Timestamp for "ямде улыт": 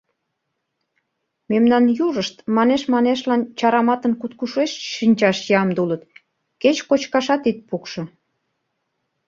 5.61-6.01